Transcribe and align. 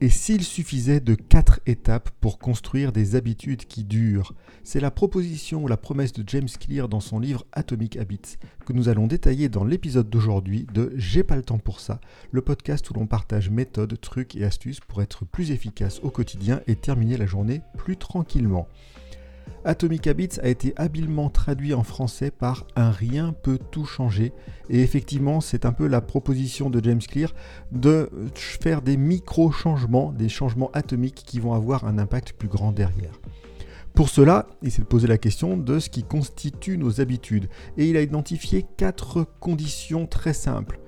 Et 0.00 0.10
s'il 0.10 0.44
suffisait 0.44 1.00
de 1.00 1.16
quatre 1.16 1.58
étapes 1.66 2.10
pour 2.20 2.38
construire 2.38 2.92
des 2.92 3.16
habitudes 3.16 3.64
qui 3.64 3.82
durent 3.82 4.32
C'est 4.62 4.78
la 4.78 4.92
proposition 4.92 5.64
ou 5.64 5.66
la 5.66 5.76
promesse 5.76 6.12
de 6.12 6.22
James 6.28 6.48
Clear 6.48 6.88
dans 6.88 7.00
son 7.00 7.18
livre 7.18 7.44
Atomic 7.50 7.96
Habits 7.96 8.36
que 8.64 8.72
nous 8.72 8.88
allons 8.88 9.08
détailler 9.08 9.48
dans 9.48 9.64
l'épisode 9.64 10.08
d'aujourd'hui 10.08 10.68
de 10.72 10.92
J'ai 10.94 11.24
pas 11.24 11.34
le 11.34 11.42
temps 11.42 11.58
pour 11.58 11.80
ça, 11.80 12.00
le 12.30 12.42
podcast 12.42 12.88
où 12.90 12.94
l'on 12.94 13.08
partage 13.08 13.50
méthodes, 13.50 14.00
trucs 14.00 14.36
et 14.36 14.44
astuces 14.44 14.78
pour 14.78 15.02
être 15.02 15.24
plus 15.24 15.50
efficace 15.50 15.98
au 16.04 16.10
quotidien 16.10 16.60
et 16.68 16.76
terminer 16.76 17.16
la 17.16 17.26
journée 17.26 17.62
plus 17.76 17.96
tranquillement. 17.96 18.68
Atomic 19.64 20.06
Habits 20.06 20.38
a 20.42 20.48
été 20.48 20.72
habilement 20.76 21.30
traduit 21.30 21.74
en 21.74 21.82
français 21.82 22.30
par 22.30 22.66
Un 22.76 22.90
rien 22.90 23.34
peut 23.42 23.58
tout 23.70 23.84
changer. 23.84 24.32
Et 24.70 24.82
effectivement, 24.82 25.40
c'est 25.40 25.66
un 25.66 25.72
peu 25.72 25.86
la 25.86 26.00
proposition 26.00 26.70
de 26.70 26.82
James 26.82 27.00
Clear 27.00 27.34
de 27.72 28.10
faire 28.34 28.82
des 28.82 28.96
micro-changements, 28.96 30.12
des 30.12 30.28
changements 30.28 30.70
atomiques 30.72 31.22
qui 31.26 31.40
vont 31.40 31.54
avoir 31.54 31.84
un 31.84 31.98
impact 31.98 32.32
plus 32.32 32.48
grand 32.48 32.72
derrière. 32.72 33.20
Pour 33.94 34.08
cela, 34.08 34.46
il 34.62 34.70
s'est 34.70 34.84
posé 34.84 35.08
la 35.08 35.18
question 35.18 35.56
de 35.56 35.80
ce 35.80 35.90
qui 35.90 36.04
constitue 36.04 36.78
nos 36.78 37.00
habitudes. 37.00 37.48
Et 37.76 37.90
il 37.90 37.96
a 37.96 38.02
identifié 38.02 38.64
quatre 38.76 39.26
conditions 39.40 40.06
très 40.06 40.34
simples. 40.34 40.78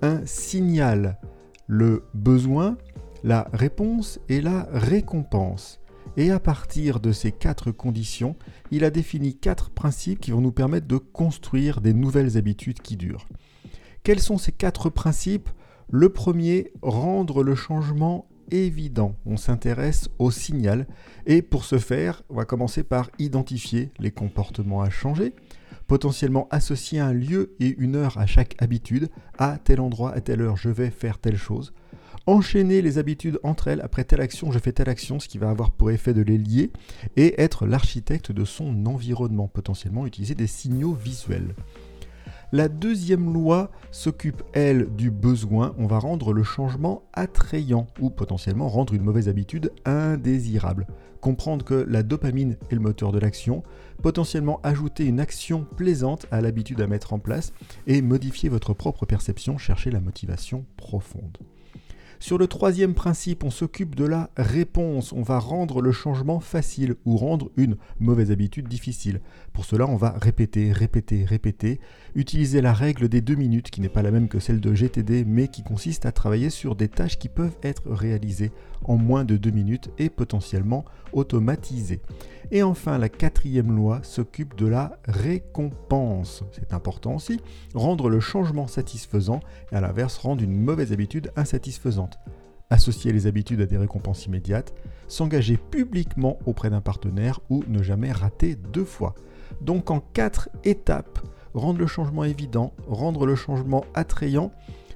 Un 0.00 0.24
signal, 0.24 1.18
le 1.66 2.04
besoin, 2.14 2.78
la 3.22 3.48
réponse 3.52 4.18
et 4.28 4.40
la 4.40 4.66
récompense. 4.72 5.80
Et 6.16 6.30
à 6.30 6.38
partir 6.38 7.00
de 7.00 7.12
ces 7.12 7.32
quatre 7.32 7.72
conditions, 7.72 8.36
il 8.70 8.84
a 8.84 8.90
défini 8.90 9.36
quatre 9.36 9.70
principes 9.70 10.20
qui 10.20 10.30
vont 10.30 10.40
nous 10.40 10.52
permettre 10.52 10.86
de 10.86 10.96
construire 10.96 11.80
des 11.80 11.92
nouvelles 11.92 12.36
habitudes 12.36 12.80
qui 12.80 12.96
durent. 12.96 13.26
Quels 14.04 14.20
sont 14.20 14.38
ces 14.38 14.52
quatre 14.52 14.90
principes? 14.90 15.48
Le 15.90 16.08
premier, 16.08 16.72
rendre 16.82 17.42
le 17.42 17.54
changement 17.54 18.28
évident. 18.50 19.16
On 19.26 19.36
s'intéresse 19.36 20.08
au 20.18 20.30
signal 20.30 20.86
et 21.26 21.42
pour 21.42 21.64
ce 21.64 21.78
faire, 21.78 22.22
on 22.28 22.36
va 22.36 22.44
commencer 22.44 22.84
par 22.84 23.10
identifier 23.18 23.90
les 23.98 24.10
comportements 24.10 24.82
à 24.82 24.90
changer, 24.90 25.34
potentiellement 25.86 26.48
associer 26.50 27.00
un 27.00 27.12
lieu 27.12 27.54
et 27.60 27.74
une 27.78 27.96
heure 27.96 28.18
à 28.18 28.26
chaque 28.26 28.60
habitude. 28.62 29.08
À 29.38 29.58
tel 29.62 29.80
endroit, 29.80 30.12
à 30.12 30.20
telle 30.20 30.42
heure, 30.42 30.56
je 30.56 30.70
vais 30.70 30.90
faire 30.90 31.18
telle 31.18 31.36
chose 31.36 31.72
enchaîner 32.26 32.82
les 32.82 32.98
habitudes 32.98 33.38
entre 33.42 33.68
elles, 33.68 33.80
après 33.80 34.04
telle 34.04 34.20
action, 34.20 34.52
je 34.52 34.58
fais 34.58 34.72
telle 34.72 34.88
action, 34.88 35.20
ce 35.20 35.28
qui 35.28 35.38
va 35.38 35.50
avoir 35.50 35.70
pour 35.70 35.90
effet 35.90 36.14
de 36.14 36.22
les 36.22 36.38
lier, 36.38 36.70
et 37.16 37.40
être 37.40 37.66
l'architecte 37.66 38.32
de 38.32 38.44
son 38.44 38.86
environnement, 38.86 39.48
potentiellement 39.48 40.06
utiliser 40.06 40.34
des 40.34 40.46
signaux 40.46 40.94
visuels. 40.94 41.54
La 42.54 42.68
deuxième 42.68 43.32
loi 43.32 43.72
s'occupe, 43.90 44.44
elle, 44.52 44.94
du 44.94 45.10
besoin. 45.10 45.74
On 45.76 45.88
va 45.88 45.98
rendre 45.98 46.32
le 46.32 46.44
changement 46.44 47.02
attrayant 47.12 47.88
ou 48.00 48.10
potentiellement 48.10 48.68
rendre 48.68 48.94
une 48.94 49.02
mauvaise 49.02 49.28
habitude 49.28 49.72
indésirable. 49.84 50.86
Comprendre 51.20 51.64
que 51.64 51.84
la 51.88 52.04
dopamine 52.04 52.56
est 52.70 52.74
le 52.76 52.80
moteur 52.80 53.10
de 53.10 53.18
l'action, 53.18 53.64
potentiellement 54.02 54.60
ajouter 54.62 55.04
une 55.04 55.18
action 55.18 55.66
plaisante 55.76 56.26
à 56.30 56.40
l'habitude 56.40 56.80
à 56.80 56.86
mettre 56.86 57.12
en 57.12 57.18
place 57.18 57.52
et 57.88 58.02
modifier 58.02 58.48
votre 58.48 58.72
propre 58.72 59.04
perception, 59.04 59.58
chercher 59.58 59.90
la 59.90 60.00
motivation 60.00 60.64
profonde. 60.76 61.38
Sur 62.24 62.38
le 62.38 62.46
troisième 62.46 62.94
principe, 62.94 63.44
on 63.44 63.50
s'occupe 63.50 63.94
de 63.94 64.06
la 64.06 64.30
réponse. 64.38 65.12
On 65.12 65.20
va 65.20 65.38
rendre 65.38 65.82
le 65.82 65.92
changement 65.92 66.40
facile 66.40 66.94
ou 67.04 67.18
rendre 67.18 67.50
une 67.58 67.76
mauvaise 68.00 68.30
habitude 68.30 68.66
difficile. 68.66 69.20
Pour 69.52 69.66
cela, 69.66 69.86
on 69.86 69.96
va 69.96 70.16
répéter, 70.18 70.72
répéter, 70.72 71.26
répéter, 71.26 71.80
utiliser 72.14 72.62
la 72.62 72.72
règle 72.72 73.10
des 73.10 73.20
deux 73.20 73.34
minutes 73.34 73.70
qui 73.70 73.82
n'est 73.82 73.90
pas 73.90 74.00
la 74.00 74.10
même 74.10 74.28
que 74.28 74.38
celle 74.38 74.62
de 74.62 74.72
GTD 74.72 75.26
mais 75.26 75.48
qui 75.48 75.62
consiste 75.62 76.06
à 76.06 76.12
travailler 76.12 76.48
sur 76.48 76.76
des 76.76 76.88
tâches 76.88 77.18
qui 77.18 77.28
peuvent 77.28 77.58
être 77.62 77.90
réalisées 77.90 78.52
en 78.84 78.96
moins 78.96 79.26
de 79.26 79.36
deux 79.36 79.50
minutes 79.50 79.90
et 79.98 80.08
potentiellement 80.08 80.86
automatisées. 81.12 82.00
Et 82.50 82.62
enfin, 82.62 82.98
la 82.98 83.08
quatrième 83.08 83.74
loi 83.74 84.00
s'occupe 84.02 84.56
de 84.56 84.66
la 84.66 84.98
récompense. 85.06 86.44
C'est 86.52 86.72
important 86.72 87.16
aussi. 87.16 87.40
Rendre 87.74 88.08
le 88.08 88.20
changement 88.20 88.66
satisfaisant 88.66 89.40
et 89.72 89.76
à 89.76 89.80
l'inverse 89.80 90.18
rendre 90.18 90.42
une 90.42 90.56
mauvaise 90.56 90.92
habitude 90.92 91.32
insatisfaisante. 91.36 92.13
Associer 92.70 93.12
les 93.12 93.26
habitudes 93.26 93.60
à 93.60 93.66
des 93.66 93.76
récompenses 93.76 94.26
immédiates, 94.26 94.74
s'engager 95.06 95.56
publiquement 95.56 96.38
auprès 96.46 96.70
d'un 96.70 96.80
partenaire 96.80 97.40
ou 97.50 97.62
ne 97.68 97.82
jamais 97.82 98.10
rater 98.10 98.56
deux 98.56 98.84
fois. 98.84 99.14
Donc 99.60 99.90
en 99.90 100.00
quatre 100.00 100.48
étapes, 100.64 101.20
rendre 101.52 101.78
le 101.78 101.86
changement 101.86 102.24
évident, 102.24 102.72
rendre 102.88 103.26
le 103.26 103.36
changement 103.36 103.84
attrayant, 103.94 104.50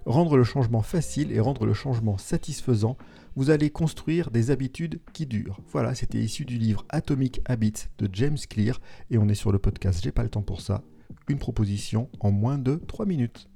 rendre 0.07 0.37
le 0.37 0.45
changement 0.45 0.83
facile 0.83 1.33
et 1.33 1.41
rendre 1.41 1.67
le 1.67 1.75
changement 1.75 2.19
satisfaisant, 2.19 2.97
vous 3.37 3.51
allez 3.51 3.71
construire 3.71 4.31
des 4.31 4.51
habitudes 4.51 5.01
qui 5.13 5.27
durent. 5.27 5.61
Voilà, 5.71 5.95
c'était 5.95 6.19
issu 6.19 6.45
du 6.45 6.59
livre 6.59 6.85
Atomic 6.89 7.41
Habits 7.45 7.87
de 7.99 8.09
James 8.13 8.39
Clear 8.49 8.81
et 9.11 9.19
on 9.19 9.29
est 9.29 9.35
sur 9.35 9.53
le 9.53 9.59
podcast 9.59 10.01
J'ai 10.03 10.11
pas 10.11 10.25
le 10.25 10.31
temps 10.31 10.43
pour 10.43 10.61
ça. 10.61 10.83
Une 11.29 11.39
proposition 11.39 12.09
en 12.21 12.33
moins 12.33 12.59
de 12.59 12.77
3 12.89 13.07
minutes. 13.07 13.49